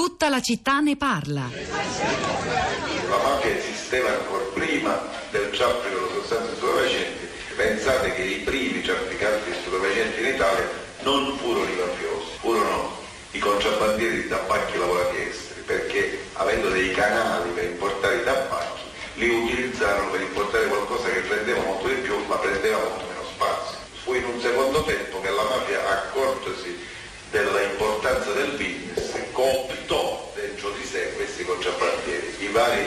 Tutta 0.00 0.30
la 0.30 0.40
città 0.40 0.80
ne 0.80 0.96
parla. 0.96 1.50
La 1.52 3.18
mafia 3.18 3.54
esisteva 3.54 4.08
ancora 4.08 4.44
prima 4.54 4.98
del 5.30 5.50
traffico 5.50 5.94
delle 5.94 6.08
sostanze 6.14 6.56
stupefacenti. 6.56 7.28
Pensate 7.54 8.14
che 8.14 8.22
i 8.22 8.36
primi 8.36 8.80
trafficanti 8.80 9.52
stupefacenti 9.60 10.20
in 10.22 10.26
Italia 10.36 10.70
non 11.02 11.36
furono 11.36 11.68
i 11.68 11.76
mafiosi, 11.76 12.30
furono 12.40 12.96
i 13.32 13.38
contrabbandieri 13.40 14.22
di 14.22 14.28
tabacchi 14.28 14.78
lavorati 14.78 15.20
esteri, 15.20 15.60
perché 15.66 16.24
avendo 16.32 16.70
dei 16.70 16.92
canali 16.92 17.50
per 17.50 17.64
importare 17.64 18.16
i 18.16 18.24
tabacchi, 18.24 18.82
li 19.16 19.28
utilizzarono 19.28 20.12
per 20.12 20.20
importare 20.22 20.66
qualcosa 20.68 21.10
che 21.10 21.20
prendeva 21.20 21.60
molto 21.60 21.88
di 21.88 22.00
più, 22.00 22.16
ma 22.24 22.36
prendeva 22.36 22.78
molto 22.78 23.04
meno 23.06 23.24
spazio. 23.34 23.76
Fu 24.02 24.14
in 24.14 24.24
un 24.24 24.40
secondo 24.40 24.82
tempo 24.82 25.20
che 25.20 25.28
la 25.28 25.42
mafia, 25.42 25.86
accortosi 25.90 26.88
della 27.30 27.60
importanza 27.60 28.32
del 28.32 28.50
business, 28.52 29.10
cooptò 29.32 30.32
dentro 30.34 30.70
di 30.70 30.84
sé 30.84 31.12
questi 31.14 31.39
contrabbandieri. 31.50 32.34
I 32.38 32.46
vari 32.48 32.86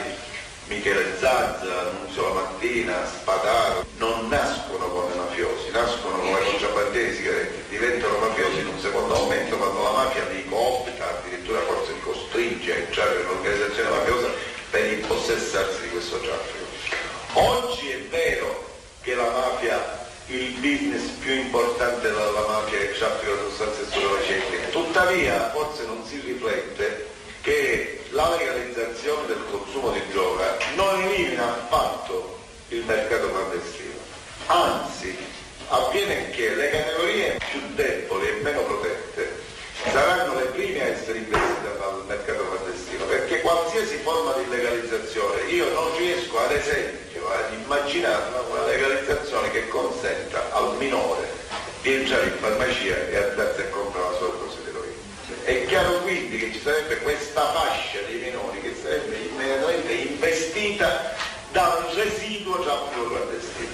Michele 0.68 1.16
Zazza, 1.18 1.92
Nunzio 1.92 2.32
Mattina, 2.32 3.04
Spadaro, 3.06 3.84
non 3.98 4.28
nascono 4.28 4.88
come 4.88 5.14
mafiosi, 5.14 5.70
nascono 5.70 6.16
come 6.16 6.40
contrabbandieri 6.40 7.16
di 7.16 7.64
diventano 7.68 8.18
mafiosi 8.18 8.60
in 8.60 8.68
un 8.68 8.80
secondo 8.80 9.14
momento 9.14 9.56
quando 9.56 9.82
la 9.82 9.90
mafia 9.90 10.26
li 10.28 10.48
coopta, 10.48 11.18
addirittura 11.18 11.60
forse 11.60 11.92
li 11.92 12.00
costringe 12.00 12.72
a 12.72 12.76
entrare 12.76 13.16
nell'organizzazione 13.16 13.90
mafiosa 13.90 14.28
per 14.70 14.92
impossessarsi 14.92 15.80
di 15.82 15.88
questo 15.90 16.18
traffico. 16.20 16.64
Oggi 17.34 17.90
è 17.90 18.00
vero 18.08 18.72
che 19.02 19.14
la 19.14 19.28
mafia, 19.28 20.06
il 20.28 20.52
business 20.60 21.10
più 21.20 21.34
importante 21.34 22.08
della 22.08 22.46
mafia 22.48 22.78
è 22.78 22.82
il 22.88 22.96
traffico 22.96 23.34
di 23.34 23.40
sostanze 23.50 23.84
stupefacenti, 23.90 24.70
tuttavia 24.70 25.50
forse 25.50 25.84
non 25.84 26.02
si 26.06 26.18
riflette 26.24 27.12
che 27.44 28.00
la 28.12 28.34
legalizzazione 28.38 29.26
del 29.26 29.44
consumo 29.50 29.90
di 29.90 30.00
droga 30.12 30.56
non 30.76 31.02
elimina 31.02 31.44
affatto 31.44 32.38
il 32.68 32.82
mercato 32.86 33.30
clandestino, 33.30 34.00
anzi 34.46 35.14
avviene 35.68 36.30
che 36.30 36.54
le 36.54 36.70
categorie 36.70 37.38
più 37.50 37.60
deboli 37.74 38.28
e 38.28 38.40
meno 38.40 38.62
protette 38.62 39.42
saranno 39.90 40.38
le 40.38 40.46
prime 40.46 40.80
a 40.80 40.86
essere 40.86 41.18
investite 41.18 41.76
dal 41.78 42.04
mercato 42.06 42.48
clandestino, 42.48 43.04
perché 43.04 43.42
qualsiasi 43.42 43.96
forma 43.96 44.32
di 44.32 44.48
legalizzazione, 44.48 45.42
io 45.50 45.70
non 45.74 45.94
riesco 45.98 46.38
ad 46.38 46.52
esempio 46.52 47.28
ad 47.28 47.52
immaginare 47.52 48.24
una 48.50 48.64
legalizzazione 48.64 49.50
che 49.50 49.68
consenta 49.68 50.50
al 50.50 50.76
minore 50.78 51.28
di 51.82 51.92
entrare 51.92 52.24
in 52.24 52.36
farmacia 52.38 53.06
e 53.08 53.16
andarsi 53.16 53.60
a 53.60 53.64
comprare 53.64 53.83
sarebbe 56.64 56.96
questa 57.00 57.52
fascia 57.52 57.98
di 58.08 58.14
minori 58.14 58.58
che 58.62 58.74
sarebbe 58.80 59.18
immediatamente 59.18 59.92
investita 59.92 61.12
da 61.52 61.84
un 61.86 61.94
residuo 61.94 62.58
traffico 62.62 63.10
clandestino. 63.10 63.68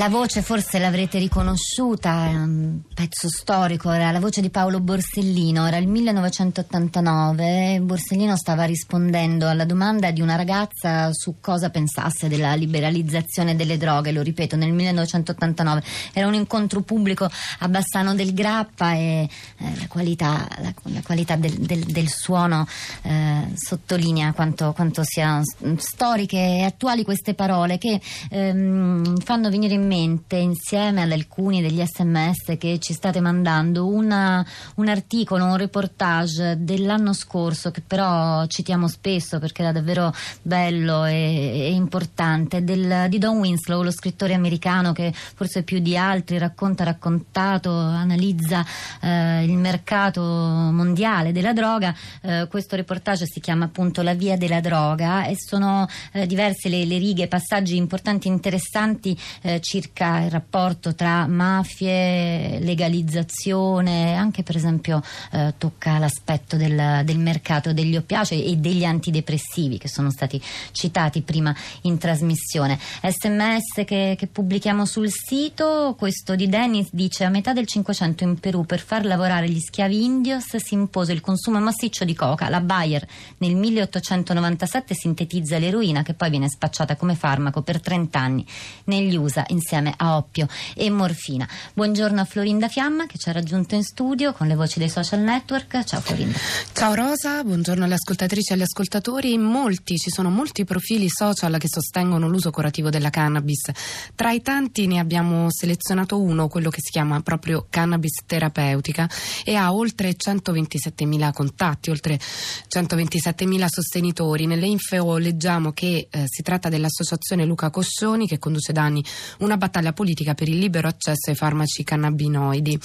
La 0.00 0.08
voce 0.08 0.40
forse 0.40 0.78
l'avrete 0.78 1.18
riconosciuta, 1.18 2.30
è 2.30 2.32
un 2.32 2.80
pezzo 2.94 3.28
storico, 3.28 3.90
era 3.90 4.10
la 4.10 4.18
voce 4.18 4.40
di 4.40 4.48
Paolo 4.48 4.80
Borsellino, 4.80 5.66
era 5.66 5.76
il 5.76 5.88
1989, 5.88 7.80
Borsellino 7.82 8.34
stava 8.34 8.64
rispondendo 8.64 9.46
alla 9.46 9.66
domanda 9.66 10.10
di 10.10 10.22
una 10.22 10.36
ragazza 10.36 11.12
su 11.12 11.34
cosa 11.38 11.68
pensasse 11.68 12.28
della 12.28 12.54
liberalizzazione 12.54 13.54
delle 13.54 13.76
droghe, 13.76 14.10
lo 14.12 14.22
ripeto, 14.22 14.56
nel 14.56 14.72
1989 14.72 15.82
era 16.14 16.26
un 16.26 16.32
incontro 16.32 16.80
pubblico 16.80 17.28
a 17.58 17.68
Bassano 17.68 18.14
del 18.14 18.32
Grappa 18.32 18.94
e 18.94 19.28
eh, 19.58 19.76
la 19.76 19.86
qualità, 19.86 20.48
la, 20.62 20.72
la 20.84 21.02
qualità 21.02 21.36
del, 21.36 21.58
del, 21.58 21.84
del, 21.84 22.08
suono 22.08 22.66
eh, 23.02 23.48
sottolinea 23.54 24.32
quanto, 24.32 24.72
quanto 24.72 25.02
siano 25.04 25.42
storiche 25.76 26.38
e 26.38 26.62
attuali 26.62 27.04
queste 27.04 27.34
parole 27.34 27.76
che 27.76 28.00
ehm, 28.30 29.18
fanno 29.18 29.50
venire 29.50 29.74
in 29.74 29.88
mente 29.90 30.36
insieme 30.36 31.02
ad 31.02 31.10
alcuni 31.10 31.60
degli 31.60 31.84
sms 31.84 32.54
che 32.58 32.78
ci 32.78 32.92
state 32.92 33.18
mandando 33.18 33.88
una, 33.88 34.46
un 34.76 34.86
articolo, 34.86 35.44
un 35.44 35.56
reportage 35.56 36.54
dell'anno 36.60 37.12
scorso 37.12 37.72
che 37.72 37.82
però 37.84 38.46
citiamo 38.46 38.86
spesso 38.86 39.40
perché 39.40 39.62
era 39.62 39.72
davvero 39.72 40.14
bello 40.42 41.06
e, 41.06 41.12
e 41.12 41.72
importante 41.72 42.62
del, 42.62 43.06
di 43.08 43.18
Don 43.18 43.38
Winslow, 43.38 43.82
lo 43.82 43.90
scrittore 43.90 44.34
americano 44.34 44.92
che 44.92 45.12
forse 45.12 45.64
più 45.64 45.80
di 45.80 45.96
altri 45.96 46.38
racconta, 46.38 46.84
raccontato, 46.84 47.72
analizza 47.72 48.64
eh, 49.00 49.42
il 49.42 49.56
mercato 49.56 50.22
mondiale 50.22 51.32
della 51.32 51.52
droga. 51.52 51.92
Eh, 52.22 52.46
questo 52.48 52.76
reportage 52.76 53.26
si 53.26 53.40
chiama 53.40 53.64
appunto 53.64 54.02
La 54.02 54.14
via 54.14 54.36
della 54.36 54.60
droga 54.60 55.24
e 55.24 55.34
sono 55.36 55.88
eh, 56.12 56.28
diverse 56.28 56.68
le, 56.68 56.84
le 56.84 56.98
righe, 56.98 57.26
passaggi 57.26 57.74
importanti, 57.74 58.28
interessanti 58.28 59.18
eh, 59.42 59.58
circa 59.80 60.20
il 60.20 60.30
rapporto 60.30 60.94
tra 60.94 61.26
mafie, 61.26 62.58
legalizzazione, 62.60 64.14
anche 64.14 64.42
per 64.42 64.56
esempio 64.56 65.02
eh, 65.32 65.54
tocca 65.56 65.98
l'aspetto 65.98 66.56
del, 66.56 67.02
del, 67.04 67.18
mercato 67.18 67.72
degli 67.72 67.96
oppiacei 67.96 68.44
e 68.44 68.56
degli 68.56 68.84
antidepressivi 68.84 69.78
che 69.78 69.88
sono 69.88 70.10
stati 70.10 70.40
citati 70.72 71.22
prima 71.22 71.54
in 71.82 71.96
trasmissione. 71.96 72.78
SMS 73.00 73.84
che, 73.86 74.16
che 74.18 74.26
pubblichiamo 74.26 74.84
sul 74.84 75.08
sito, 75.10 75.94
questo 75.96 76.34
di 76.34 76.48
Dennis 76.48 76.88
dice 76.92 77.24
a 77.24 77.30
metà 77.30 77.54
del 77.54 77.66
Cinquecento 77.66 78.24
in 78.24 78.38
Perù 78.38 78.66
per 78.66 78.80
far 78.80 79.06
lavorare 79.06 79.48
gli 79.48 79.60
schiavi 79.60 80.04
indios 80.04 80.56
si 80.56 80.74
impose 80.74 81.12
il 81.12 81.22
consumo 81.22 81.58
massiccio 81.58 82.04
di 82.04 82.14
coca. 82.14 82.50
La 82.50 82.60
Bayer 82.60 83.06
nel 83.38 83.56
1897 83.56 84.94
sintetizza 84.94 85.56
l'eroina 85.58 86.02
che 86.02 86.12
poi 86.12 86.28
viene 86.28 86.50
spacciata 86.50 86.96
come 86.96 87.14
farmaco 87.14 87.62
per 87.62 87.80
30 87.80 88.18
anni 88.18 88.46
negli 88.84 89.16
USA 89.16 89.44
insieme 89.60 89.92
a 89.96 90.16
oppio 90.16 90.48
e 90.74 90.88
morfina. 90.90 91.46
Buongiorno 91.74 92.20
a 92.20 92.24
Florinda 92.24 92.68
Fiamma 92.68 93.06
che 93.06 93.18
ci 93.18 93.28
ha 93.28 93.32
raggiunto 93.32 93.74
in 93.74 93.84
studio 93.84 94.32
con 94.32 94.46
le 94.46 94.54
voci 94.54 94.78
dei 94.78 94.88
social 94.88 95.20
network. 95.20 95.84
Ciao 95.84 96.00
Florinda. 96.00 96.38
Ciao 96.72 96.94
Rosa, 96.94 97.44
buongiorno 97.44 97.84
alle 97.84 97.94
ascoltatrici 97.94 98.52
e 98.52 98.54
agli 98.54 98.62
ascoltatori. 98.62 99.36
Molti, 99.36 99.96
ci 99.98 100.10
sono 100.10 100.30
molti 100.30 100.64
profili 100.64 101.08
social 101.08 101.58
che 101.58 101.68
sostengono 101.68 102.28
l'uso 102.28 102.50
curativo 102.50 102.88
della 102.88 103.10
cannabis. 103.10 103.70
Tra 104.14 104.32
i 104.32 104.40
tanti 104.40 104.86
ne 104.86 104.98
abbiamo 104.98 105.48
selezionato 105.50 106.20
uno, 106.20 106.48
quello 106.48 106.70
che 106.70 106.80
si 106.80 106.90
chiama 106.90 107.20
proprio 107.20 107.66
cannabis 107.68 108.22
terapeutica 108.26 109.08
e 109.44 109.54
ha 109.54 109.72
oltre 109.74 110.14
127.000 110.16 111.32
contatti, 111.32 111.90
oltre 111.90 112.18
127.000 112.18 113.66
sostenitori. 113.68 114.46
Nelle 114.46 114.66
info 114.66 115.18
leggiamo 115.18 115.72
che 115.72 116.08
eh, 116.10 116.24
si 116.26 116.42
tratta 116.42 116.68
dell'associazione 116.68 117.44
Luca 117.44 117.70
Coscioni 117.70 118.26
che 118.26 118.38
conduce 118.38 118.72
da 118.72 118.82
anni 118.82 119.04
una 119.50 119.58
battaglia 119.58 119.92
politica 119.92 120.34
per 120.34 120.48
il 120.48 120.58
libero 120.58 120.86
accesso 120.86 121.30
ai 121.30 121.34
farmaci 121.34 121.82
cannabinoidi. 121.82 122.78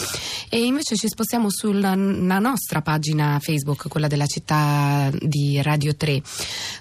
E 0.50 0.64
invece 0.64 0.96
ci 0.96 1.08
spostiamo 1.08 1.52
sulla 1.52 1.94
nostra 1.94 2.81
pagina 2.81 3.38
Facebook, 3.40 3.88
quella 3.88 4.08
della 4.08 4.26
città 4.26 5.12
di 5.20 5.62
Radio 5.62 5.96
3, 5.96 6.22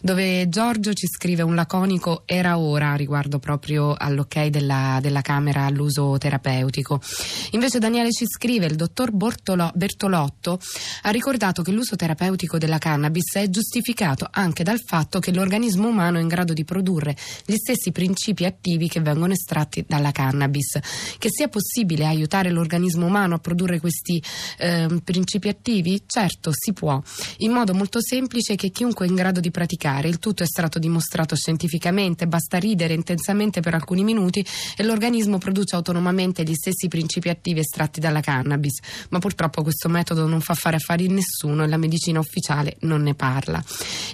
dove 0.00 0.48
Giorgio 0.48 0.94
ci 0.94 1.06
scrive 1.06 1.42
un 1.42 1.54
laconico 1.54 2.22
era 2.24 2.58
ora 2.58 2.94
riguardo 2.94 3.38
proprio 3.38 3.94
all'ok 3.94 4.46
della, 4.46 4.98
della 5.02 5.20
Camera 5.20 5.66
all'uso 5.66 6.16
terapeutico. 6.18 7.00
Invece 7.50 7.78
Daniele 7.78 8.10
ci 8.10 8.26
scrive 8.26 8.64
il 8.66 8.76
dottor 8.76 9.10
Bortolo, 9.12 9.70
Bertolotto 9.74 10.58
ha 11.02 11.10
ricordato 11.10 11.62
che 11.62 11.72
l'uso 11.72 11.94
terapeutico 11.94 12.56
della 12.56 12.78
cannabis 12.78 13.34
è 13.34 13.50
giustificato 13.50 14.26
anche 14.30 14.62
dal 14.62 14.80
fatto 14.82 15.18
che 15.18 15.32
l'organismo 15.32 15.88
umano 15.88 16.18
è 16.18 16.22
in 16.22 16.28
grado 16.28 16.54
di 16.54 16.64
produrre 16.64 17.14
gli 17.44 17.56
stessi 17.56 17.92
principi 17.92 18.46
attivi 18.46 18.88
che 18.88 19.00
vengono 19.00 19.32
estratti 19.32 19.73
dalla 19.86 20.12
cannabis. 20.12 20.78
Che 21.18 21.28
sia 21.30 21.48
possibile 21.48 22.06
aiutare 22.06 22.50
l'organismo 22.50 23.06
umano 23.06 23.34
a 23.34 23.38
produrre 23.38 23.80
questi 23.80 24.22
eh, 24.58 25.00
principi 25.02 25.48
attivi? 25.48 26.02
Certo, 26.06 26.50
si 26.52 26.72
può, 26.72 27.02
in 27.38 27.50
modo 27.50 27.74
molto 27.74 28.00
semplice 28.00 28.54
che 28.54 28.70
chiunque 28.70 29.06
è 29.06 29.08
in 29.08 29.14
grado 29.14 29.40
di 29.40 29.50
praticare. 29.50 30.08
Il 30.08 30.18
tutto 30.18 30.42
è 30.42 30.46
stato 30.46 30.78
dimostrato 30.78 31.34
scientificamente, 31.34 32.26
basta 32.26 32.58
ridere 32.58 32.94
intensamente 32.94 33.60
per 33.60 33.74
alcuni 33.74 34.04
minuti 34.04 34.44
e 34.76 34.82
l'organismo 34.82 35.38
produce 35.38 35.74
autonomamente 35.74 36.42
gli 36.42 36.54
stessi 36.54 36.88
principi 36.88 37.28
attivi 37.28 37.60
estratti 37.60 38.00
dalla 38.00 38.20
cannabis. 38.20 38.78
Ma 39.10 39.18
purtroppo 39.18 39.62
questo 39.62 39.88
metodo 39.88 40.26
non 40.26 40.40
fa 40.40 40.54
fare 40.54 40.76
affari 40.76 41.06
a 41.06 41.12
nessuno 41.12 41.64
e 41.64 41.68
la 41.68 41.76
medicina 41.76 42.18
ufficiale 42.18 42.76
non 42.80 43.02
ne 43.02 43.14
parla. 43.14 43.62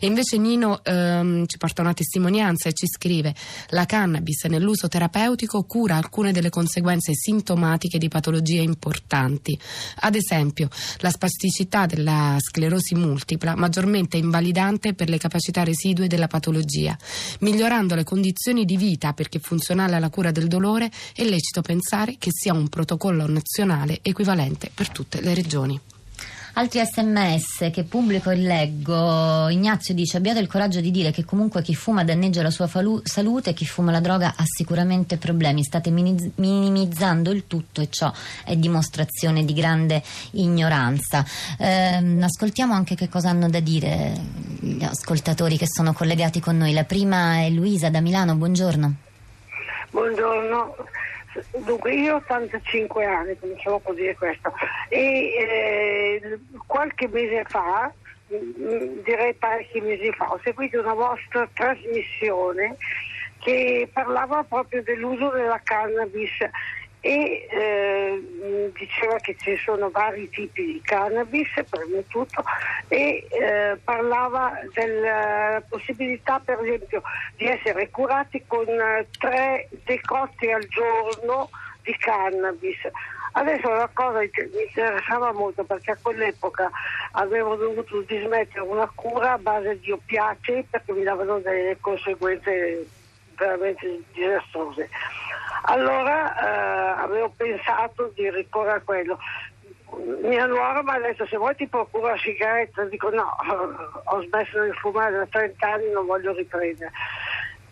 E 0.01 0.07
invece 0.07 0.39
Nino 0.39 0.83
ehm, 0.85 1.47
ci 1.47 1.59
porta 1.59 1.83
una 1.83 1.95
testimonianza 1.95 2.69
e 2.69 2.73
ci 2.73 2.87
scrive 2.87 3.35
la 3.71 3.87
cannabis 3.87 4.45
nell'uso 4.45 4.89
terapeutico 4.89 5.50
medico 5.51 5.65
cura 5.65 5.97
alcune 5.97 6.31
delle 6.31 6.49
conseguenze 6.49 7.13
sintomatiche 7.15 7.99
di 7.99 8.09
patologie 8.09 8.61
importanti. 8.61 9.59
Ad 10.01 10.15
esempio, 10.15 10.69
la 10.99 11.11
spasticità 11.11 11.87
della 11.87 12.37
sclerosi 12.39 12.95
multipla, 12.95 13.57
maggiormente 13.57 14.17
invalidante 14.17 14.95
per 14.95 15.09
le 15.09 15.19
capacità 15.19 15.65
residue 15.65 16.07
della 16.07 16.29
patologia, 16.29 16.97
migliorando 17.41 17.97
le 17.97 18.05
condizioni 18.05 18.65
di 18.65 18.77
vita 18.77 19.13
perché 19.13 19.41
funzionale 19.41 19.97
alla 19.97 20.11
cura 20.11 20.31
del 20.31 20.47
dolore, 20.47 20.91
è 21.15 21.25
lecito 21.25 21.63
pensare 21.63 22.17
che 22.19 22.31
sia 22.33 22.53
un 22.53 22.69
protocollo 22.69 23.27
nazionale 23.27 23.99
equivalente 24.03 24.71
per 24.73 24.91
tutte 24.91 25.21
le 25.21 25.35
regioni. 25.35 25.81
Altri 26.61 26.85
sms 26.85 27.71
che 27.73 27.85
pubblico 27.85 28.29
e 28.29 28.37
leggo. 28.37 29.49
Ignazio 29.49 29.95
dice: 29.95 30.19
Abbiate 30.19 30.41
il 30.41 30.47
coraggio 30.47 30.83
di 30.83 30.91
dire 30.91 31.11
che 31.11 31.25
comunque 31.25 31.63
chi 31.63 31.75
fuma 31.75 32.05
danneggia 32.05 32.43
la 32.43 32.51
sua 32.51 32.67
falu- 32.67 33.01
salute, 33.03 33.55
chi 33.55 33.65
fuma 33.65 33.91
la 33.91 34.01
droga 34.01 34.35
ha 34.37 34.45
sicuramente 34.45 35.17
problemi. 35.17 35.65
State 35.65 35.91
mini- 35.91 36.31
minimizzando 36.35 37.31
il 37.31 37.47
tutto 37.47 37.81
e 37.81 37.89
ciò 37.89 38.13
è 38.45 38.57
dimostrazione 38.57 39.47
di 39.47 39.55
grande 39.55 40.03
ignoranza. 40.33 41.25
Eh, 41.57 42.19
ascoltiamo 42.21 42.75
anche 42.75 42.95
che 42.95 43.09
cosa 43.09 43.31
hanno 43.31 43.49
da 43.49 43.61
dire 43.61 44.13
gli 44.61 44.85
ascoltatori 44.85 45.57
che 45.57 45.67
sono 45.67 45.95
collegati 45.95 46.41
con 46.41 46.59
noi. 46.59 46.75
La 46.75 46.85
prima 46.85 47.39
è 47.39 47.49
Luisa 47.49 47.89
da 47.89 48.03
Milano. 48.03 48.37
Buongiorno. 48.37 49.09
Buongiorno. 49.91 50.77
Dunque 51.65 51.95
io 51.95 52.15
ho 52.15 52.17
85 52.19 53.05
anni, 53.05 53.39
cominciamo 53.39 53.81
a 53.85 53.93
dire 53.93 54.15
questo, 54.15 54.53
e 54.89 54.99
eh, 55.01 56.39
qualche 56.67 57.09
mese 57.09 57.45
fa, 57.49 57.93
mm, 58.33 59.01
direi 59.03 59.35
parecchi 59.35 59.81
mesi 59.81 60.13
fa, 60.13 60.33
ho 60.33 60.41
seguito 60.45 60.81
una 60.81 60.95
vostra 60.95 61.49
trasmissione 61.53 62.77
che 63.39 63.89
parlava 63.93 64.45
proprio 64.45 64.83
dell'uso 64.83 65.31
della 65.31 65.61
cannabis 65.63 66.31
e 67.01 67.47
eh, 67.51 68.71
diceva 68.75 69.17
che 69.17 69.35
ci 69.39 69.57
sono 69.57 69.91
vari 69.91 70.29
tipi 70.29 70.65
di 70.65 70.81
cannabis, 70.83 71.49
prima 71.69 71.97
di 71.97 72.07
tutto, 72.09 72.43
e 72.89 73.27
eh, 73.31 73.79
parlava 73.83 74.61
della 74.75 75.63
possibilità 75.69 76.41
per 76.41 76.61
esempio 76.61 77.03
di 77.37 77.47
essere 77.47 77.91
curati 77.91 78.45
con 78.47 78.67
tre 79.19 79.69
decotti 79.85 80.51
al 80.51 80.67
giorno 80.69 81.49
di 81.83 81.97
cannabis. 81.97 82.79
Adesso 83.33 83.69
una 83.69 83.89
cosa 83.93 84.19
mi 84.19 84.29
interessava 84.67 85.33
molto 85.33 85.63
perché 85.63 85.93
a 85.93 85.99
quell'epoca 86.03 86.69
avevo 87.13 87.55
dovuto 87.55 88.03
dismettere 88.03 88.61
una 88.61 88.91
cura 88.93 89.33
a 89.33 89.39
base 89.39 89.79
di 89.79 89.93
oppiacei 89.93 90.65
perché 90.69 90.93
mi 90.93 91.05
davano 91.05 91.39
delle 91.39 91.77
conseguenze 91.81 92.87
veramente 93.37 94.03
disastrose. 94.13 94.89
Allora 95.63 96.35
eh, 96.35 97.03
avevo 97.03 97.33
pensato 97.37 98.13
di 98.15 98.31
ricorrere 98.31 98.79
a 98.79 98.81
quello. 98.81 99.19
Mia 100.23 100.47
nuora 100.47 100.83
mi 100.83 100.91
ha 100.91 100.99
detto 101.01 101.27
se 101.27 101.37
vuoi 101.37 101.55
ti 101.57 101.67
procuro 101.67 102.09
la 102.09 102.17
sigaretta, 102.19 102.85
dico 102.85 103.11
no, 103.11 103.37
ho 104.05 104.23
smesso 104.23 104.63
di 104.63 104.73
fumare 104.73 105.17
da 105.17 105.27
30 105.27 105.69
anni, 105.69 105.91
non 105.91 106.07
voglio 106.07 106.33
riprendere. 106.33 106.93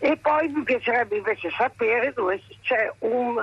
E 0.00 0.16
poi 0.16 0.48
mi 0.48 0.62
piacerebbe 0.62 1.16
invece 1.16 1.50
sapere 1.56 2.12
dove 2.14 2.40
c'è 2.62 2.92
un, 3.00 3.34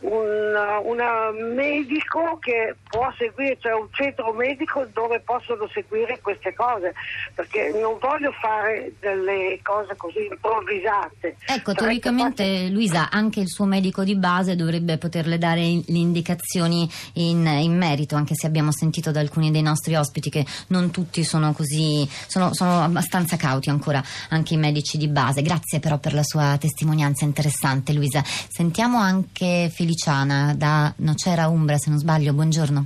un 0.00 1.54
medico 1.54 2.38
che 2.40 2.76
può 2.88 3.12
seguire, 3.18 3.56
cioè 3.60 3.72
un 3.72 3.88
centro 3.90 4.32
medico 4.32 4.86
dove 4.92 5.20
possono 5.20 5.68
seguire 5.72 6.20
queste 6.20 6.54
cose, 6.54 6.94
perché 7.34 7.72
non 7.80 7.98
voglio 7.98 8.30
fare 8.32 8.92
delle 9.00 9.58
cose 9.62 9.96
così 9.96 10.26
improvvisate. 10.30 11.36
Ecco, 11.46 11.72
teoricamente 11.72 12.68
Luisa, 12.68 13.10
anche 13.10 13.40
il 13.40 13.48
suo 13.48 13.64
medico 13.64 14.04
di 14.04 14.16
base 14.16 14.54
dovrebbe 14.54 14.98
poterle 14.98 15.38
dare 15.38 15.60
le 15.60 15.98
indicazioni 15.98 16.88
in, 17.14 17.44
in, 17.46 17.76
merito, 17.76 18.14
anche 18.14 18.34
se 18.36 18.46
abbiamo 18.46 18.70
sentito 18.70 19.10
da 19.10 19.18
alcuni 19.18 19.50
dei 19.50 19.62
nostri 19.62 19.96
ospiti 19.96 20.30
che 20.30 20.44
non 20.68 20.90
tutti 20.90 21.24
sono 21.24 21.52
così, 21.52 22.08
sono, 22.26 22.54
sono 22.54 22.82
abbastanza 22.82 23.36
cauti 23.36 23.68
ancora 23.68 24.02
anche 24.28 24.54
i 24.54 24.58
medici 24.58 24.96
di 24.96 25.08
base. 25.08 25.42
Grazie 25.42 25.80
però 25.80 25.98
per 26.04 26.12
la 26.12 26.22
sua 26.22 26.58
testimonianza 26.60 27.24
interessante, 27.24 27.94
Luisa. 27.94 28.22
Sentiamo 28.22 28.98
anche 28.98 29.70
Feliciana 29.74 30.52
da 30.54 30.92
Nocera 30.98 31.48
Umbra, 31.48 31.78
se 31.78 31.88
non 31.88 31.98
sbaglio. 31.98 32.34
Buongiorno. 32.34 32.84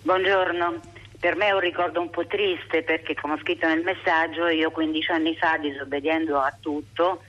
Buongiorno. 0.00 0.80
Per 1.20 1.36
me 1.36 1.48
è 1.48 1.52
un 1.52 1.60
ricordo 1.60 2.00
un 2.00 2.08
po' 2.08 2.26
triste 2.26 2.82
perché, 2.82 3.14
come 3.14 3.34
ho 3.34 3.38
scritto 3.38 3.66
nel 3.66 3.82
messaggio, 3.82 4.48
io 4.48 4.70
15 4.70 5.10
anni 5.10 5.36
fa, 5.36 5.58
disobbediendo 5.58 6.40
a 6.40 6.56
tutto, 6.58 7.20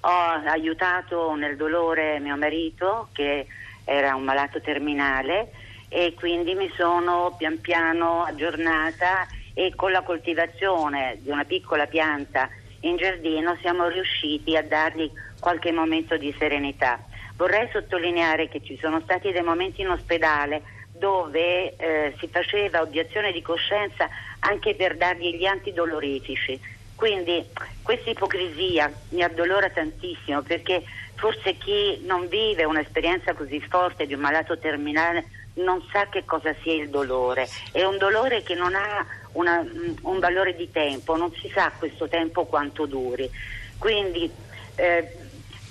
ho 0.00 0.40
aiutato 0.46 1.34
nel 1.34 1.58
dolore 1.58 2.18
mio 2.18 2.38
marito 2.38 3.10
che 3.12 3.46
era 3.84 4.14
un 4.14 4.22
malato 4.22 4.58
terminale 4.62 5.50
e 5.90 6.14
quindi 6.16 6.54
mi 6.54 6.70
sono 6.74 7.34
pian 7.36 7.60
piano 7.60 8.24
aggiornata 8.24 9.26
e 9.52 9.74
con 9.74 9.92
la 9.92 10.00
coltivazione 10.00 11.18
di 11.20 11.28
una 11.28 11.44
piccola 11.44 11.86
pianta 11.86 12.48
in 12.80 12.96
giardino 12.96 13.56
siamo 13.60 13.88
riusciti 13.88 14.56
a 14.56 14.62
dargli 14.62 15.10
qualche 15.40 15.72
momento 15.72 16.16
di 16.16 16.34
serenità. 16.38 17.00
Vorrei 17.36 17.68
sottolineare 17.72 18.48
che 18.48 18.62
ci 18.62 18.76
sono 18.80 19.00
stati 19.00 19.30
dei 19.30 19.42
momenti 19.42 19.80
in 19.80 19.90
ospedale 19.90 20.62
dove 20.92 21.76
eh, 21.76 22.14
si 22.18 22.28
faceva 22.28 22.80
obiezione 22.80 23.32
di 23.32 23.42
coscienza 23.42 24.08
anche 24.40 24.74
per 24.74 24.96
dargli 24.96 25.36
gli 25.36 25.46
antidolorifici. 25.46 26.60
Quindi 26.96 27.46
questa 27.82 28.10
ipocrisia 28.10 28.92
mi 29.10 29.22
addolora 29.22 29.70
tantissimo 29.70 30.42
perché 30.42 30.82
forse 31.14 31.56
chi 31.56 32.00
non 32.04 32.26
vive 32.26 32.64
un'esperienza 32.64 33.34
così 33.34 33.60
forte 33.60 34.06
di 34.06 34.14
un 34.14 34.20
malato 34.20 34.58
terminale 34.58 35.26
non 35.58 35.86
sa 35.92 36.08
che 36.08 36.24
cosa 36.24 36.54
sia 36.62 36.74
il 36.74 36.90
dolore. 36.90 37.48
È 37.72 37.82
un 37.84 37.98
dolore 37.98 38.42
che 38.42 38.54
non 38.54 38.74
ha 38.74 39.04
una, 39.32 39.64
un 40.02 40.18
valore 40.18 40.54
di 40.54 40.70
tempo, 40.70 41.16
non 41.16 41.32
si 41.34 41.48
sa 41.48 41.72
questo 41.78 42.08
tempo 42.08 42.46
quanto 42.46 42.86
duri. 42.86 43.30
Quindi 43.78 44.30
eh, 44.76 45.16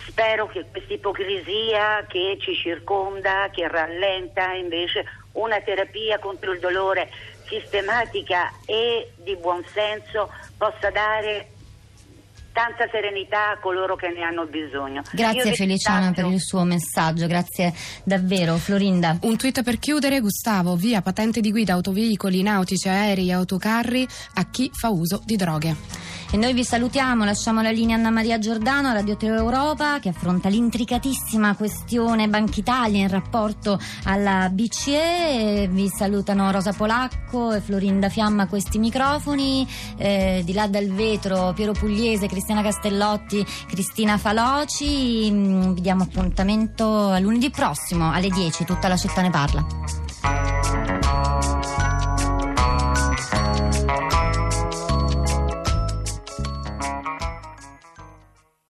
spero 0.08 0.48
che 0.48 0.66
questa 0.72 0.94
ipocrisia 0.94 2.06
che 2.08 2.38
ci 2.40 2.56
circonda, 2.56 3.50
che 3.52 3.68
rallenta 3.68 4.54
invece 4.54 5.06
una 5.34 5.60
terapia 5.62 6.20
contro 6.20 6.54
il 6.54 6.60
dolore 6.60 7.10
sistematica 7.48 8.52
e 8.66 9.12
di 9.16 9.36
buon 9.36 9.64
senso 9.74 10.32
possa 10.58 10.90
dare 10.90 11.52
tanta 12.58 12.90
serenità 12.90 13.52
a 13.52 13.60
coloro 13.60 13.96
che 13.96 14.10
ne 14.10 14.24
hanno 14.24 14.48
bisogno. 14.48 15.04
Grazie 15.12 15.54
Feliciana 15.54 16.12
per 16.12 16.26
il 16.26 16.42
suo 16.42 16.64
messaggio, 16.64 17.28
grazie 17.28 17.72
davvero. 18.04 18.56
Florinda. 18.56 19.16
Un 19.22 19.38
tweet 19.38 19.62
per 19.62 19.78
chiudere, 19.78 20.20
Gustavo, 20.22 20.76
via 20.76 21.04
patente 21.04 21.40
di 21.40 21.52
guida 21.52 21.74
autoveicoli, 21.74 22.42
nautici, 22.42 22.90
aerei, 22.90 23.32
autocarri 23.32 24.08
a 24.34 24.50
chi 24.50 24.72
fa 24.74 24.90
uso 24.90 25.22
di 25.24 25.36
droghe. 25.36 25.97
E 26.30 26.36
noi 26.36 26.54
vi 26.54 26.66
salutiamo, 26.66 27.24
lasciamo 27.24 27.62
la 27.62 27.72
linea 27.72 27.96
Anna 27.96 28.10
Maria 28.10 28.38
Giordano, 28.38 28.92
Radio 28.92 29.16
Teo 29.16 29.34
Europa, 29.34 30.00
che 30.00 30.10
affronta 30.10 30.50
l'intricatissima 30.50 31.56
questione 31.56 32.28
Banca 32.28 32.60
Italia 32.60 33.00
in 33.00 33.08
rapporto 33.08 33.80
alla 34.04 34.50
BCE. 34.50 35.70
Vi 35.72 35.88
salutano 35.88 36.52
Rosa 36.52 36.74
Polacco 36.74 37.54
e 37.54 37.62
Florinda 37.62 38.10
Fiamma 38.10 38.44
a 38.44 38.48
questi 38.48 38.78
microfoni. 38.78 39.66
Eh, 39.96 40.42
di 40.44 40.52
là 40.52 40.68
dal 40.68 40.88
vetro 40.88 41.54
Piero 41.56 41.72
Pugliese, 41.72 42.28
Cristiana 42.28 42.62
Castellotti, 42.62 43.46
Cristina 43.66 44.18
Faloci. 44.18 45.32
Mm, 45.32 45.72
vi 45.72 45.82
diamo 45.82 46.04
appuntamento 46.04 47.18
lunedì 47.22 47.50
prossimo 47.50 48.12
alle 48.12 48.28
10, 48.28 48.66
tutta 48.66 48.90
la 48.90 48.98
città 48.98 49.22
ne 49.22 49.30
parla. 49.30 50.07